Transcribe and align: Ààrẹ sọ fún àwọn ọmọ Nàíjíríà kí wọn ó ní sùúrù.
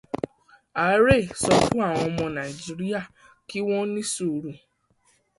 Ààrẹ 0.83 1.17
sọ 1.41 1.53
fún 1.65 1.81
àwọn 1.89 2.05
ọmọ 2.07 2.25
Nàíjíríà 2.35 2.99
kí 3.47 3.57
wọn 3.67 3.79
ó 3.83 3.89
ní 3.93 4.01
sùúrù. 4.13 4.51